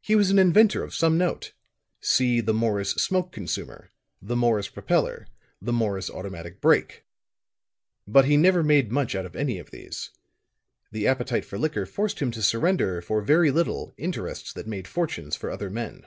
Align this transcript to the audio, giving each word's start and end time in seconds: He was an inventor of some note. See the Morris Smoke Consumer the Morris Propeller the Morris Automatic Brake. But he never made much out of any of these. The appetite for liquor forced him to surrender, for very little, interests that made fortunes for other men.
He 0.00 0.16
was 0.16 0.30
an 0.30 0.38
inventor 0.38 0.82
of 0.82 0.94
some 0.94 1.18
note. 1.18 1.52
See 2.00 2.40
the 2.40 2.54
Morris 2.54 2.92
Smoke 2.92 3.30
Consumer 3.32 3.90
the 4.22 4.34
Morris 4.34 4.68
Propeller 4.70 5.26
the 5.60 5.74
Morris 5.74 6.08
Automatic 6.08 6.62
Brake. 6.62 7.04
But 8.06 8.24
he 8.24 8.38
never 8.38 8.62
made 8.62 8.90
much 8.90 9.14
out 9.14 9.26
of 9.26 9.36
any 9.36 9.58
of 9.58 9.70
these. 9.70 10.08
The 10.90 11.06
appetite 11.06 11.44
for 11.44 11.58
liquor 11.58 11.84
forced 11.84 12.20
him 12.20 12.30
to 12.30 12.42
surrender, 12.42 13.02
for 13.02 13.20
very 13.20 13.50
little, 13.50 13.92
interests 13.98 14.54
that 14.54 14.66
made 14.66 14.88
fortunes 14.88 15.36
for 15.36 15.50
other 15.50 15.68
men. 15.68 16.06